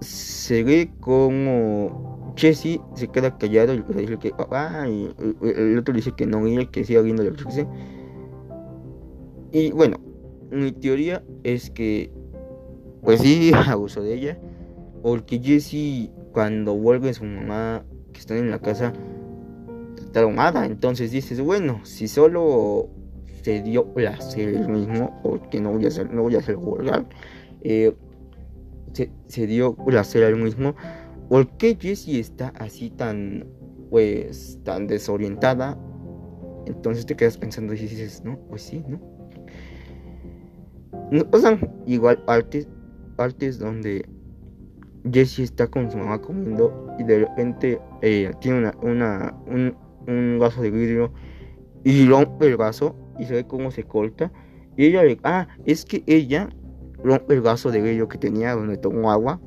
se 0.00 0.62
ve 0.62 0.90
como 1.00 2.34
Jesse 2.36 2.80
se 2.94 3.08
queda 3.08 3.36
callado 3.38 3.74
y 3.74 3.82
dice 3.94 4.18
que 4.18 4.32
ah, 4.50 4.86
el 4.86 5.78
otro 5.78 5.94
dice 5.94 6.12
que 6.12 6.26
no 6.26 6.46
y 6.46 6.66
que 6.66 6.84
siga 6.84 7.00
viendo 7.00 7.22
que 7.22 7.44
dice. 7.44 7.66
Y 9.52 9.70
bueno, 9.72 9.96
mi 10.50 10.72
teoría 10.72 11.24
es 11.44 11.70
que 11.70 12.10
pues 13.02 13.20
sí 13.20 13.52
abusó 13.68 14.02
de 14.02 14.14
ella. 14.14 14.38
Porque 15.02 15.38
Jesse 15.38 16.10
cuando 16.32 16.74
vuelve 16.74 17.14
su 17.14 17.24
mamá 17.24 17.84
que 18.12 18.20
están 18.20 18.38
en 18.38 18.50
la 18.50 18.58
casa 18.58 18.92
traumada. 20.12 20.66
Entonces 20.66 21.10
dices, 21.10 21.40
bueno, 21.40 21.80
si 21.84 22.08
solo 22.08 22.88
se 23.42 23.62
dio 23.62 23.92
placer 23.92 24.48
el 24.48 24.68
mismo, 24.68 25.20
porque 25.22 25.60
no 25.60 25.72
voy 25.72 25.84
a 25.84 25.88
hacer, 25.88 26.12
no 26.12 26.22
voy 26.22 26.34
a 26.34 26.38
hacer 26.38 26.56
vulgar, 26.56 27.06
eh, 27.62 27.94
se, 28.96 29.10
se, 29.26 29.46
dio 29.46 29.74
placer 29.74 30.24
al 30.24 30.36
mismo, 30.36 30.74
¿por 31.28 31.48
qué 31.58 31.76
Jessie 31.78 32.18
está 32.18 32.48
así 32.58 32.90
tan, 32.90 33.46
pues, 33.90 34.58
tan 34.64 34.86
desorientada? 34.86 35.78
Entonces 36.66 37.04
te 37.04 37.14
quedas 37.14 37.36
pensando 37.36 37.74
y 37.74 37.78
dices, 37.78 38.22
no, 38.24 38.38
pues 38.48 38.62
sí, 38.62 38.82
¿no? 38.88 39.00
No 41.12 41.30
pasan 41.30 41.70
igual 41.86 42.22
artes, 42.26 42.66
artes 43.18 43.58
donde 43.58 44.08
Jessie 45.12 45.44
está 45.44 45.66
con 45.66 45.90
su 45.90 45.98
mamá 45.98 46.20
comiendo 46.20 46.94
y 46.98 47.04
de 47.04 47.20
repente 47.20 47.80
eh, 48.02 48.32
tiene 48.40 48.58
una, 48.58 48.74
una 48.82 49.34
un, 49.46 49.76
un, 50.08 50.38
vaso 50.40 50.62
de 50.62 50.70
vidrio 50.70 51.12
y 51.84 52.06
rompe 52.08 52.46
el 52.46 52.56
vaso 52.56 52.96
y 53.18 53.26
se 53.26 53.34
ve 53.34 53.46
cómo 53.46 53.70
se 53.70 53.84
corta. 53.84 54.32
Y 54.76 54.86
ella 54.86 55.04
le, 55.04 55.18
ah, 55.22 55.46
es 55.64 55.84
que 55.84 56.02
ella 56.06 56.48
el 57.28 57.40
vaso 57.40 57.70
de 57.70 57.80
vidrio 57.80 58.08
que 58.08 58.18
tenía 58.18 58.54
donde 58.54 58.76
tomó 58.76 59.10
agua 59.10 59.40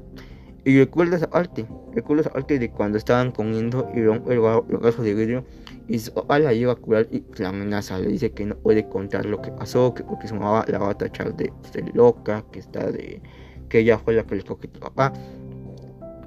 y 0.66 0.78
recuerda 0.78 1.18
esa 1.18 1.30
parte, 1.30 1.66
recuerda 1.94 2.22
esa 2.22 2.32
parte 2.32 2.60
de 2.60 2.70
cuando 2.70 2.98
estaban 2.98 3.32
comiendo 3.32 3.90
y 3.96 4.04
rompe 4.04 4.34
el, 4.34 4.40
vaso 4.40 5.02
de 5.02 5.14
vidrio 5.14 5.46
y 5.88 6.00
su 6.00 6.14
papá 6.14 6.38
la 6.40 6.54
lleva 6.54 6.74
a 6.74 6.76
curar 6.76 7.08
y 7.12 7.24
la 7.38 7.50
amenaza, 7.50 7.98
le 7.98 8.10
dice 8.10 8.32
que 8.32 8.46
no 8.46 8.56
puede 8.56 8.88
contar 8.88 9.26
lo 9.26 9.42
que 9.42 9.52
pasó, 9.52 9.94
que 9.94 10.04
porque 10.04 10.28
su 10.28 10.36
mamá 10.36 10.66
la 10.68 10.78
va 10.78 10.92
a 10.92 10.98
tachar 10.98 11.36
de, 11.36 11.52
de 11.74 11.92
loca, 11.94 12.44
que 12.52 12.60
está 12.60 12.92
de 12.92 13.22
que 13.70 13.80
ella 13.80 13.98
fue 13.98 14.14
la 14.14 14.24
que 14.24 14.36
le 14.36 14.44
cogió 14.44 14.70
a 14.78 14.80
papá 14.80 15.14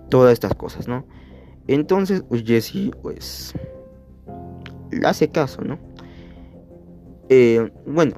todas 0.09 0.33
estas 0.33 0.55
cosas, 0.55 0.89
¿no? 0.89 1.07
Entonces, 1.67 2.25
pues 2.29 2.43
Jesse, 2.45 2.91
pues, 3.03 3.55
le 4.91 5.07
hace 5.07 5.29
caso, 5.29 5.63
¿no? 5.63 5.79
Eh, 7.29 7.71
bueno, 7.87 8.15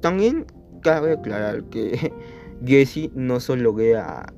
también 0.00 0.46
cabe 0.82 1.14
aclarar 1.14 1.64
que 1.64 2.12
Jesse 2.64 3.10
no 3.14 3.40
solo 3.40 3.72
ve 3.72 3.96
a, 3.96 4.32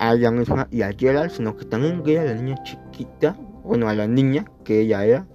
ella 0.00 0.30
misma 0.30 0.68
y 0.70 0.82
a 0.82 0.92
Gerald, 0.92 1.30
sino 1.30 1.56
que 1.56 1.64
también 1.64 2.02
ve 2.02 2.18
a 2.18 2.24
la 2.24 2.34
niña 2.34 2.56
chiquita, 2.64 3.36
bueno, 3.64 3.88
a 3.88 3.94
la 3.94 4.06
niña 4.06 4.44
que 4.64 4.80
ella 4.80 5.04
era. 5.04 5.28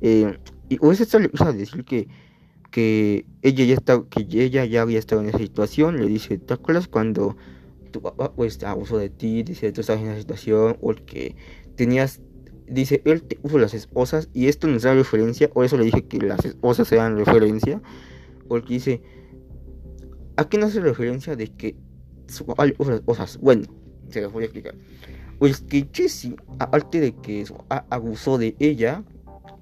Eh, 0.00 0.38
y 0.68 0.76
pues 0.76 1.00
esto 1.00 1.18
le 1.18 1.28
decir 1.28 1.84
que, 1.84 2.08
que 2.70 3.26
ella 3.42 3.64
ya 3.64 3.74
está, 3.74 4.02
que 4.10 4.26
ella 4.44 4.64
ya 4.64 4.82
había 4.82 4.98
estado 4.98 5.22
en 5.22 5.28
esa 5.28 5.38
situación, 5.38 5.96
le 5.96 6.06
dice, 6.06 6.38
¿te 6.38 6.54
acuerdas 6.54 6.88
cuando 6.88 7.36
tu 7.90 8.02
papá 8.02 8.32
pues 8.34 8.62
abusó 8.64 8.98
de 8.98 9.08
ti, 9.08 9.44
dice, 9.44 9.70
tú 9.72 9.80
estás 9.80 10.00
en 10.00 10.08
esa 10.08 10.18
situación, 10.18 10.76
porque 10.80 11.36
tenías, 11.76 12.20
dice, 12.66 13.00
él 13.04 13.22
te 13.22 13.36
puso 13.36 13.58
las 13.58 13.72
esposas, 13.72 14.28
y 14.32 14.48
esto 14.48 14.66
nos 14.66 14.82
da 14.82 14.92
referencia, 14.92 15.48
o 15.54 15.62
eso 15.62 15.78
le 15.78 15.84
dije 15.84 16.04
que 16.06 16.18
las 16.18 16.44
esposas 16.44 16.88
sean 16.88 17.16
referencia, 17.16 17.80
porque 18.48 18.74
dice, 18.74 19.02
aquí 20.36 20.56
no 20.56 20.66
hace 20.66 20.80
referencia 20.80 21.36
de 21.36 21.48
que 21.48 21.76
las 22.28 22.96
esposas, 22.96 23.38
bueno, 23.38 23.64
se 24.08 24.22
las 24.22 24.32
voy 24.32 24.44
a 24.44 24.46
explicar. 24.46 24.74
Pues 25.38 25.60
que 25.60 25.88
Jesse, 25.92 26.34
aparte 26.58 27.00
de 27.00 27.14
que 27.16 27.44
abusó 27.90 28.38
de 28.38 28.54
ella, 28.58 29.04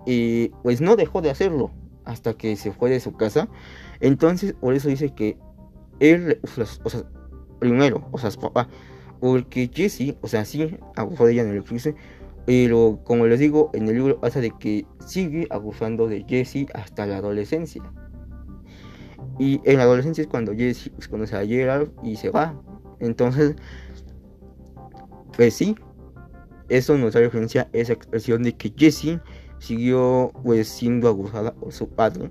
eh, 0.06 0.50
pues 0.62 0.80
no 0.80 0.96
dejó 0.96 1.22
de 1.22 1.30
hacerlo 1.30 1.70
hasta 2.04 2.34
que 2.34 2.56
se 2.56 2.72
fue 2.72 2.90
de 2.90 3.00
su 3.00 3.12
casa. 3.12 3.48
Entonces, 4.00 4.54
por 4.54 4.74
eso 4.74 4.88
dice 4.88 5.14
que 5.14 5.38
él 6.00 6.40
las 6.56 6.72
esposas 6.72 7.04
primero, 7.58 8.08
o 8.10 8.18
sea, 8.18 8.30
papá. 8.30 8.68
Porque 9.20 9.70
Jesse, 9.72 10.16
o 10.20 10.28
sea, 10.28 10.44
sí 10.44 10.76
abusó 10.96 11.26
de 11.26 11.32
ella 11.32 11.42
en 11.42 11.50
el 11.50 11.58
eclipse, 11.58 11.94
pero 12.44 13.00
como 13.04 13.26
les 13.26 13.38
digo, 13.38 13.70
en 13.72 13.86
el 13.88 13.94
libro 13.94 14.20
pasa 14.20 14.40
de 14.40 14.50
que 14.50 14.84
sigue 15.06 15.46
abusando 15.50 16.08
de 16.08 16.24
Jesse 16.28 16.66
hasta 16.74 17.06
la 17.06 17.18
adolescencia. 17.18 17.82
Y 19.42 19.60
en 19.64 19.78
la 19.78 19.82
adolescencia 19.82 20.22
es 20.22 20.28
cuando 20.28 20.54
Jesse 20.54 20.92
conoce 21.10 21.34
a 21.34 21.44
Gerald 21.44 21.90
y 22.04 22.14
se 22.14 22.30
va. 22.30 22.54
Entonces, 23.00 23.56
pues 25.36 25.54
sí, 25.54 25.74
eso 26.68 26.96
nos 26.96 27.14
da 27.14 27.18
referencia 27.18 27.62
a 27.62 27.68
esa 27.76 27.92
expresión 27.92 28.44
de 28.44 28.52
que 28.52 28.72
Jesse 28.76 29.18
siguió 29.58 30.30
pues 30.44 30.68
siendo 30.68 31.08
abusada 31.08 31.52
por 31.52 31.72
su 31.72 31.88
padre 31.88 32.30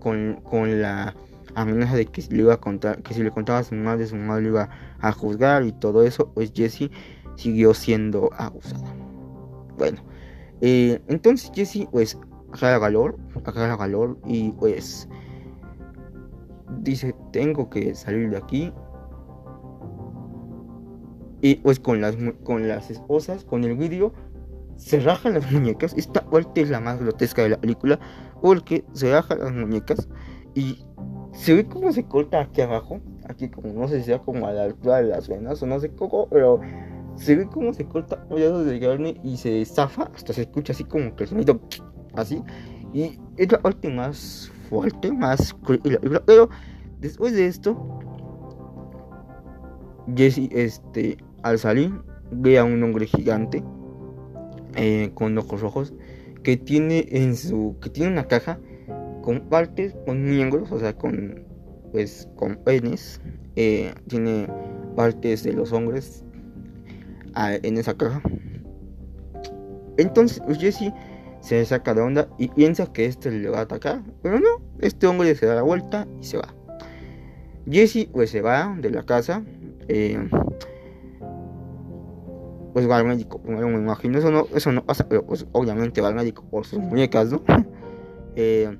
con, 0.00 0.40
con 0.44 0.80
la 0.80 1.14
amenaza 1.56 1.94
de 1.94 2.06
que 2.06 2.22
si 2.22 2.34
le 2.34 2.44
iba 2.44 2.54
a 2.54 2.60
contar, 2.60 3.02
que 3.02 3.12
si 3.12 3.22
le 3.22 3.30
contaba 3.30 3.58
a 3.58 3.64
su 3.64 3.74
madre, 3.74 4.06
su 4.06 4.16
madre 4.16 4.46
iba 4.46 4.70
a 5.00 5.12
juzgar 5.12 5.62
y 5.62 5.72
todo 5.72 6.04
eso, 6.04 6.32
pues 6.32 6.52
Jessie 6.54 6.90
siguió 7.34 7.74
siendo 7.74 8.30
abusada. 8.38 8.94
Bueno, 9.76 10.02
eh, 10.62 11.02
entonces 11.08 11.52
Jessie 11.54 11.86
pues 11.92 12.18
agarra 12.50 12.78
valor, 12.78 13.18
agarra 13.44 13.76
valor 13.76 14.18
y 14.24 14.52
pues 14.52 15.06
dice 16.80 17.14
tengo 17.32 17.70
que 17.70 17.94
salir 17.94 18.30
de 18.30 18.36
aquí 18.36 18.72
y 21.40 21.56
pues 21.56 21.78
con 21.78 22.00
las 22.00 22.16
con 22.44 22.66
las 22.68 22.90
esposas, 22.90 23.44
con 23.44 23.64
el 23.64 23.76
vídeo 23.76 24.12
se 24.76 25.00
rajan 25.00 25.34
las 25.34 25.50
muñecas. 25.50 25.94
Esta 25.96 26.22
parte 26.28 26.60
es 26.60 26.70
la 26.70 26.80
más 26.80 27.00
grotesca 27.00 27.42
de 27.42 27.50
la 27.50 27.60
película. 27.60 27.98
Porque 28.40 28.84
se 28.92 29.10
rajan 29.10 29.38
las 29.40 29.52
muñecas 29.52 30.08
y 30.54 30.84
se 31.32 31.54
ve 31.54 31.66
como 31.66 31.92
se 31.92 32.04
corta 32.04 32.40
aquí 32.40 32.60
abajo. 32.60 33.00
Aquí 33.28 33.48
como 33.48 33.72
no 33.72 33.88
sé 33.88 33.98
si 33.98 34.04
sea 34.04 34.18
como 34.20 34.46
a 34.46 34.52
la 34.52 34.64
altura 34.64 34.98
de 34.98 35.04
las 35.04 35.28
venas 35.28 35.62
o 35.62 35.66
no 35.66 35.80
sé 35.80 35.90
cómo, 35.90 36.28
pero 36.28 36.60
se 37.16 37.34
ve 37.34 37.46
como 37.46 37.72
se 37.72 37.86
corta 37.86 38.22
pedazos 38.28 38.66
de 38.66 38.78
carne 38.78 39.20
y 39.24 39.36
se 39.36 39.64
zafa. 39.64 40.10
Hasta 40.14 40.32
se 40.32 40.42
escucha 40.42 40.72
así 40.72 40.84
como 40.84 41.16
que 41.16 41.24
el 41.24 41.30
sonido 41.30 41.60
así. 42.14 42.42
Y 42.92 43.18
es 43.36 43.50
la 43.50 43.60
parte 43.60 43.88
más 43.88 44.52
fuerte, 44.68 45.12
más 45.12 45.56
Pero 46.26 46.48
después 47.00 47.34
de 47.34 47.46
esto, 47.46 48.00
Jesse, 50.14 50.48
este, 50.52 51.16
al 51.42 51.58
salir, 51.58 51.92
ve 52.30 52.58
a 52.58 52.64
un 52.64 52.82
hombre 52.82 53.06
gigante 53.06 53.62
eh, 54.74 55.10
con 55.14 55.36
ojos 55.38 55.60
rojos 55.60 55.94
que 56.42 56.56
tiene 56.56 57.06
en 57.10 57.34
su 57.36 57.76
que 57.80 57.90
tiene 57.90 58.12
una 58.12 58.26
caja 58.26 58.58
con 59.22 59.40
partes 59.48 59.96
con 60.04 60.22
miembros 60.22 60.70
o 60.70 60.78
sea 60.78 60.96
con 60.96 61.44
pues 61.92 62.28
con 62.36 62.56
penes 62.56 63.20
eh, 63.56 63.92
tiene 64.06 64.46
partes 64.96 65.44
de 65.44 65.52
los 65.54 65.72
hombres 65.72 66.24
ah, 67.34 67.54
en 67.62 67.78
esa 67.78 67.94
caja. 67.96 68.20
Entonces 69.96 70.42
pues, 70.44 70.58
Jesse 70.58 70.92
se 71.46 71.64
saca 71.64 71.94
de 71.94 72.00
onda 72.00 72.28
y 72.38 72.48
piensa 72.48 72.92
que 72.92 73.06
este 73.06 73.30
le 73.30 73.48
va 73.48 73.58
a 73.58 73.62
atacar. 73.62 74.02
Pero 74.20 74.40
no 74.40 74.48
este 74.80 75.06
hombre 75.06 75.32
se 75.36 75.46
da 75.46 75.54
la 75.54 75.62
vuelta 75.62 76.08
y 76.20 76.24
se 76.24 76.38
va. 76.38 76.52
Jesse 77.70 78.08
pues 78.12 78.30
se 78.30 78.40
va 78.42 78.76
de 78.80 78.90
la 78.90 79.04
casa 79.04 79.44
eh, 79.86 80.28
pues 82.72 82.90
va 82.90 82.98
al 82.98 83.06
médico, 83.06 83.40
primero 83.40 83.68
me 83.68 83.78
imagino, 83.78 84.18
eso 84.18 84.30
no, 84.30 84.48
eso 84.54 84.70
no 84.72 84.84
pasa, 84.84 85.08
pero 85.08 85.24
pues 85.24 85.46
obviamente 85.52 86.00
va 86.00 86.08
al 86.08 86.14
médico 86.14 86.44
por 86.50 86.66
sus 86.66 86.78
muñecas, 86.78 87.30
¿no? 87.30 87.42
Eh, 88.38 88.76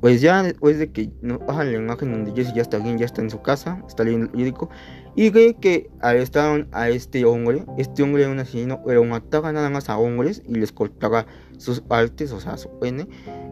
pues 0.00 0.20
ya 0.20 0.42
después 0.42 0.78
de 0.78 0.92
que 0.92 1.10
bajan 1.46 1.72
la 1.72 1.78
imagen 1.78 2.12
donde 2.12 2.32
Jesse 2.32 2.54
ya 2.54 2.62
está 2.62 2.78
bien, 2.78 2.98
ya 2.98 3.06
está 3.06 3.20
en 3.20 3.30
su 3.30 3.42
casa, 3.42 3.82
está 3.86 4.04
leyendo 4.04 4.30
el 4.32 4.38
médico, 4.38 4.70
y 5.16 5.30
ve 5.30 5.56
que 5.60 5.90
arrestaron 6.00 6.68
a 6.72 6.88
este 6.88 7.24
hombre, 7.24 7.64
este 7.76 8.02
hombre 8.02 8.22
era 8.22 8.30
un 8.30 8.38
asesino, 8.38 8.80
pero 8.84 9.02
mataba 9.04 9.52
nada 9.52 9.70
más 9.70 9.88
a 9.88 9.98
hombres 9.98 10.42
y 10.46 10.54
les 10.54 10.70
cortaba 10.70 11.26
sus 11.56 11.80
partes, 11.80 12.30
o 12.30 12.38
sea, 12.38 12.56
su 12.56 12.70
pene, 12.78 13.08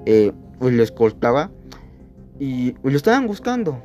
eh, 0.06 0.32
pues 0.58 0.74
les 0.74 0.92
cortaba. 0.92 1.50
Y 2.38 2.72
pues 2.72 2.92
lo 2.92 2.96
estaban 2.98 3.26
buscando, 3.26 3.82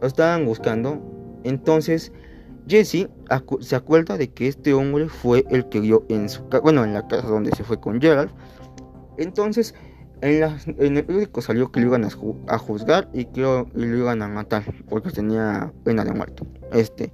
lo 0.00 0.06
estaban 0.06 0.44
buscando, 0.44 1.00
entonces 1.44 2.12
Jesse 2.68 3.08
se 3.60 3.76
acuerda 3.76 4.16
de 4.18 4.30
que 4.30 4.48
este 4.48 4.74
hombre 4.74 5.08
fue 5.08 5.44
el 5.50 5.68
que 5.68 5.80
vio 5.80 6.04
en 6.08 6.28
su 6.28 6.48
casa, 6.48 6.62
bueno, 6.62 6.84
en 6.84 6.92
la 6.92 7.06
casa 7.06 7.26
donde 7.26 7.50
se 7.52 7.64
fue 7.64 7.80
con 7.80 8.00
Gerald. 8.00 8.30
Entonces, 9.16 9.74
en, 10.22 10.96
el 10.96 11.04
periódico 11.04 11.42
salió 11.42 11.70
que 11.70 11.80
lo 11.80 11.86
iban 11.86 12.04
a, 12.04 12.58
juzgar 12.58 13.08
y 13.12 13.26
que 13.26 13.40
lo, 13.40 13.66
iban 13.74 14.22
a 14.22 14.28
matar 14.28 14.64
porque 14.88 15.10
tenía 15.10 15.72
pena 15.84 16.04
de 16.04 16.12
muerte. 16.12 16.44
Este, 16.72 17.12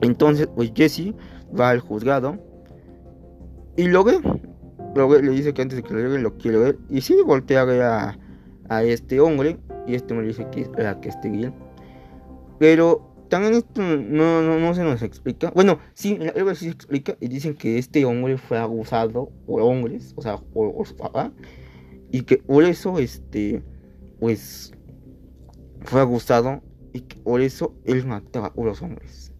entonces, 0.00 0.48
pues 0.54 0.72
Jesse 0.74 1.14
va 1.58 1.70
al 1.70 1.80
juzgado 1.80 2.38
y 3.76 3.88
lo 3.88 4.04
ve. 4.04 4.20
Le 4.94 5.30
dice 5.30 5.54
que 5.54 5.62
antes 5.62 5.76
de 5.76 5.82
que 5.82 5.94
lo 5.94 6.00
llegue 6.00 6.18
lo 6.18 6.36
quiere 6.36 6.58
ver. 6.58 6.78
Y 6.90 7.00
sí, 7.00 7.16
voltea 7.24 8.14
a 8.68 8.82
este 8.82 9.20
hombre. 9.20 9.58
Y 9.86 9.94
este 9.94 10.12
hombre 10.12 10.28
dice 10.28 10.46
que 10.52 10.70
era 10.76 11.00
que 11.00 11.08
esté 11.08 11.30
bien. 11.30 11.54
Pero 12.58 13.12
también 13.32 13.54
esto 13.54 13.80
no, 13.80 14.42
no, 14.42 14.58
no, 14.60 14.74
se 14.74 14.84
nos 14.84 15.00
explica. 15.00 15.50
Bueno, 15.54 15.78
sí, 15.94 16.18
la 16.18 16.54
sí 16.54 16.66
se 16.66 16.70
explica 16.70 17.16
y 17.18 17.28
dicen 17.28 17.54
que 17.54 17.78
este 17.78 18.04
hombre 18.04 18.36
fue 18.36 18.58
abusado 18.58 19.30
por 19.46 19.62
hombres, 19.62 20.12
o 20.16 20.20
sea, 20.20 20.36
por, 20.36 20.86
su 20.86 20.94
papá, 20.94 21.32
y 22.12 22.22
que 22.22 22.36
por 22.36 22.62
eso, 22.64 22.98
este, 22.98 23.62
pues, 24.20 24.72
fue 25.80 26.00
abusado 26.00 26.62
y 26.92 27.00
que 27.00 27.16
por 27.16 27.40
eso 27.40 27.74
él 27.84 28.06
mataba 28.06 28.52
a 28.56 28.62
los 28.62 28.82
hombres. 28.82 29.32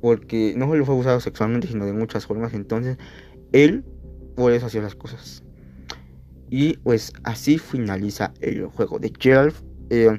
Porque 0.00 0.54
no 0.56 0.66
solo 0.66 0.86
fue 0.86 0.94
abusado 0.94 1.20
sexualmente, 1.20 1.68
sino 1.68 1.84
de 1.84 1.92
muchas 1.92 2.26
formas. 2.26 2.54
Entonces, 2.54 2.96
él 3.52 3.84
por 4.34 4.52
eso 4.52 4.66
hacía 4.66 4.80
las 4.80 4.94
cosas. 4.94 5.44
Y 6.48 6.78
pues 6.78 7.12
así 7.24 7.58
finaliza 7.58 8.32
el 8.40 8.64
juego 8.66 8.98
de 8.98 9.12
Gerald. 9.18 9.54
Eh, 9.90 10.18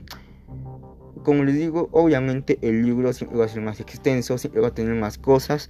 como 1.23 1.43
les 1.43 1.55
digo, 1.55 1.89
obviamente 1.91 2.59
el 2.61 2.83
libro 2.83 3.11
siempre 3.13 3.39
va 3.39 3.45
a 3.45 3.47
ser 3.47 3.63
más 3.63 3.79
extenso, 3.79 4.37
siempre 4.37 4.61
va 4.61 4.67
a 4.67 4.73
tener 4.73 4.93
más 4.93 5.17
cosas. 5.17 5.69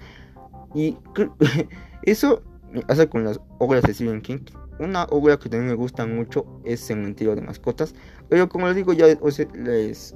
Y 0.76 0.98
eso 2.04 2.44
pasa 2.88 3.10
con 3.10 3.24
las 3.24 3.40
obras 3.60 3.84
de 3.84 3.94
Stephen 3.94 4.22
King. 4.22 4.40
Una 4.80 5.04
obra 5.06 5.38
que 5.38 5.50
también 5.50 5.70
me 5.70 5.76
gusta 5.76 6.06
mucho 6.06 6.46
es 6.64 6.80
Cementerio 6.80 7.36
de 7.36 7.42
Mascotas. 7.42 7.94
Pero 8.30 8.48
como 8.48 8.68
les 8.68 8.76
digo, 8.76 8.94
ya 8.94 9.08
les 9.08 10.16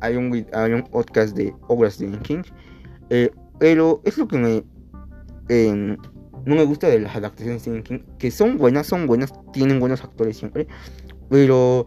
hay 0.00 0.16
un, 0.16 0.46
hay 0.52 0.72
un 0.72 0.82
podcast 0.82 1.36
de 1.36 1.54
obras 1.68 1.98
de 1.98 2.10
King. 2.18 2.42
Eh, 3.10 3.30
pero 3.58 4.00
es 4.04 4.18
lo 4.18 4.26
que 4.26 4.38
me 4.38 4.64
em, 5.48 5.96
no 6.44 6.56
me 6.56 6.64
gusta 6.64 6.88
de 6.88 7.00
las 7.00 7.14
adaptaciones 7.14 7.64
de 7.64 7.82
King. 7.82 8.00
Que 8.18 8.30
son 8.30 8.58
buenas, 8.58 8.86
son 8.86 9.06
buenas, 9.06 9.32
tienen 9.52 9.78
buenos 9.78 10.02
actores 10.02 10.36
siempre. 10.36 10.66
Pero 11.30 11.86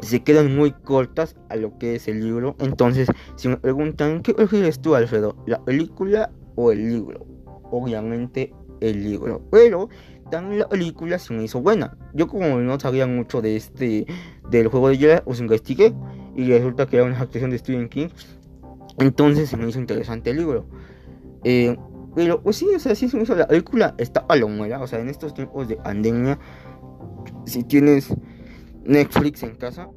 se 0.00 0.22
quedan 0.22 0.56
muy 0.56 0.72
cortas 0.72 1.36
a 1.48 1.56
lo 1.56 1.76
que 1.78 1.96
es 1.96 2.08
el 2.08 2.20
libro. 2.20 2.56
Entonces, 2.58 3.08
si 3.36 3.48
me 3.48 3.56
preguntan, 3.56 4.22
¿qué 4.22 4.32
prefieres 4.34 4.80
tú, 4.80 4.94
Alfredo? 4.94 5.36
¿La 5.46 5.62
película 5.62 6.30
o 6.56 6.72
el 6.72 6.88
libro? 6.88 7.26
Obviamente 7.70 8.52
el 8.80 9.04
libro. 9.04 9.42
Pero 9.50 9.88
también 10.30 10.60
la 10.60 10.68
película 10.68 11.18
se 11.18 11.34
me 11.34 11.44
hizo 11.44 11.60
buena. 11.60 11.96
Yo 12.14 12.26
como 12.28 12.58
no 12.58 12.80
sabía 12.80 13.06
mucho 13.06 13.42
de 13.42 13.56
este 13.56 14.06
del 14.50 14.68
juego 14.68 14.88
de 14.88 14.96
Jedi, 14.96 15.20
os 15.24 15.40
investigué 15.40 15.94
y 16.36 16.48
resulta 16.48 16.86
que 16.86 16.96
era 16.96 17.04
una 17.04 17.20
actuación 17.20 17.50
de 17.50 17.58
Stephen 17.58 17.88
King. 17.88 18.08
Entonces 18.98 19.48
se 19.48 19.56
me 19.56 19.68
hizo 19.68 19.78
interesante 19.78 20.30
el 20.30 20.38
libro. 20.38 20.66
Eh, 21.44 21.76
pero 22.14 22.42
pues 22.42 22.56
sí, 22.56 22.66
o 22.74 22.78
sea, 22.78 22.94
sí 22.94 23.08
se 23.08 23.16
me 23.16 23.22
hizo 23.22 23.34
la 23.34 23.46
película 23.46 23.94
está 23.98 24.26
palomera. 24.26 24.80
O 24.80 24.86
sea, 24.86 25.00
en 25.00 25.08
estos 25.08 25.34
tiempos 25.34 25.68
de 25.68 25.76
pandemia, 25.76 26.38
si 27.46 27.62
tienes 27.62 28.14
Netflix 28.84 29.42
en 29.42 29.54
casa, 29.56 29.88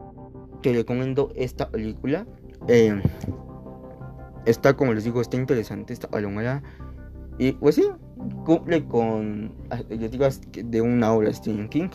te 0.62 0.74
recomiendo 0.74 1.32
esta 1.36 1.70
película. 1.70 2.26
Eh, 2.68 3.02
está, 4.46 4.76
como 4.76 4.94
les 4.94 5.04
digo, 5.04 5.22
está 5.22 5.38
interesante 5.38 5.94
esta 5.94 6.08
palomera. 6.08 6.64
Y 7.38 7.54
pues 7.54 7.76
sí, 7.76 7.90
cumple 8.46 8.86
con 8.86 9.54
digas 9.90 10.42
de 10.52 10.82
una 10.82 11.14
obra 11.14 11.30
de 11.30 11.34
Stephen 11.34 11.70
King. 11.70 11.90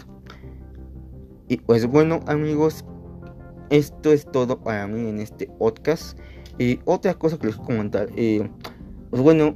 Y 1.49 1.57
pues 1.59 1.87
bueno, 1.87 2.21
amigos, 2.27 2.85
esto 3.71 4.13
es 4.13 4.31
todo 4.31 4.61
para 4.61 4.87
mí 4.87 5.09
en 5.09 5.21
este 5.21 5.47
podcast. 5.59 6.19
Y 6.59 6.81
otra 6.85 7.15
cosa 7.15 7.39
que 7.39 7.47
les 7.47 7.57
quiero 7.57 7.69
comentar, 7.69 8.09
eh, 8.17 8.49
pues 9.11 9.23
bueno, 9.23 9.55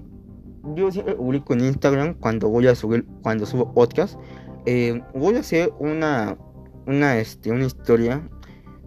yo 0.76 0.90
siempre 0.90 1.14
publico 1.14 1.52
en 1.52 1.60
Instagram 1.60 2.14
cuando 2.14 2.48
voy 2.48 2.68
a 2.68 2.74
subir, 2.74 3.04
cuando 3.22 3.46
subo 3.46 3.74
podcast. 3.74 4.18
Eh, 4.64 5.02
voy 5.14 5.34
a 5.36 5.40
hacer 5.40 5.72
una 5.80 6.38
una, 6.86 7.18
este, 7.18 7.50
una 7.50 7.64
historia 7.64 8.28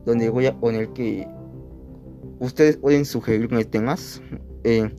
donde 0.05 0.29
voy 0.29 0.45
a 0.45 0.59
poner 0.59 0.89
que 0.89 1.27
ustedes 2.39 2.77
pueden 2.77 3.05
sugerirme 3.05 3.65
temas. 3.65 4.21
Eh, 4.63 4.89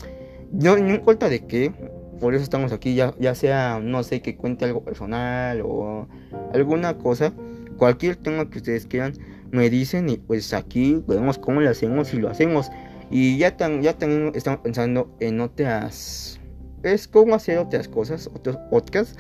no, 0.53 0.77
no 0.77 0.95
importa 0.95 1.29
de 1.29 1.47
qué, 1.47 1.73
por 2.21 2.35
eso 2.35 2.43
estamos 2.43 2.73
aquí, 2.73 2.95
ya, 2.95 3.15
ya 3.19 3.35
sea, 3.35 3.81
no 3.83 4.03
sé, 4.03 4.23
que 4.23 4.37
cuente 4.37 4.65
algo 4.65 4.85
personal 4.85 5.63
o 5.65 6.09
alguna 6.53 6.97
cosa, 6.99 7.33
cualquier 7.77 8.17
tema 8.17 8.49
que 8.49 8.59
ustedes 8.59 8.87
quieran, 8.87 9.15
me 9.51 9.71
dicen 9.71 10.09
y 10.09 10.17
pues 10.17 10.53
aquí 10.53 11.03
vemos 11.07 11.39
cómo 11.39 11.61
lo 11.61 11.71
hacemos 11.71 12.13
y 12.15 12.19
lo 12.19 12.29
hacemos. 12.29 12.71
Y 13.11 13.39
ya, 13.39 13.57
tan, 13.57 13.83
ya 13.83 13.97
también 13.97 14.33
estamos 14.35 14.61
pensando 14.61 15.15
en 15.21 15.41
otras, 15.41 16.41
es 16.83 17.07
cómo 17.07 17.35
hacer 17.35 17.59
otras 17.59 17.89
cosas, 17.89 18.29
otros 18.35 18.57
podcasts. 18.71 19.17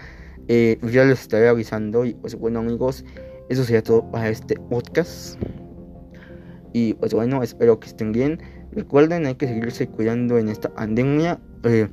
Eh, 0.49 0.79
ya 0.93 1.05
les 1.05 1.23
estaré 1.23 1.49
avisando 1.49 2.05
y 2.05 2.15
pues 2.15 2.37
bueno 2.37 2.61
amigos, 2.61 3.05
eso 3.49 3.65
sería 3.65 3.83
todo 3.83 4.11
para 4.11 4.29
este 4.29 4.57
podcast. 4.57 5.41
Y 6.73 6.95
pues 6.95 7.15
bueno, 7.15 7.43
espero 7.43 7.81
que 7.81 7.89
estén 7.89 8.13
bien. 8.13 8.41
Recuerden, 8.73 9.27
hay 9.27 9.37
que 9.37 9.49
seguirse 9.49 9.89
cuidando 9.89 10.39
en 10.39 10.49
esta 10.49 10.69
pandemia. 10.69 11.41
Eh, 11.65 11.89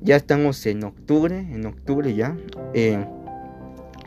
ya 0.00 0.16
estamos 0.16 0.64
en 0.66 0.84
octubre, 0.84 1.38
en 1.38 1.66
octubre 1.66 2.14
ya. 2.14 2.36
Eh, 2.74 3.04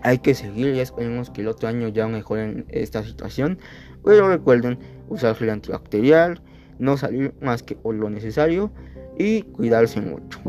hay 0.02 0.20
que 0.20 0.34
seguir, 0.34 0.74
ya 0.74 0.82
esperemos 0.82 1.30
que 1.30 1.42
el 1.42 1.48
otro 1.48 1.70
año 1.70 1.88
ya 1.88 2.08
mejoren 2.08 2.66
esta 2.70 3.04
situación. 3.04 3.58
Pero 4.04 4.28
recuerden 4.28 4.80
usar 5.08 5.36
gel 5.36 5.50
antibacterial, 5.50 6.42
no 6.80 6.98
salir 6.98 7.34
más 7.42 7.64
que 7.64 7.76
por 7.76 7.96
lo 7.96 8.10
necesario 8.10 8.72
y 9.18 9.44
cuidarse 9.44 10.02
mucho. 10.02 10.40